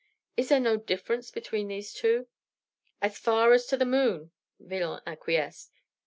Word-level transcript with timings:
Is 0.35 0.49
there 0.49 0.59
no 0.59 0.77
difference 0.77 1.29
between 1.29 1.67
these 1.67 1.93
two?" 1.93 2.25
"As 3.03 3.19
far 3.19 3.53
as 3.53 3.67
to 3.67 3.77
the 3.77 3.85
moon," 3.85 4.31
Villon 4.59 4.99
acquiesced. 5.05 5.71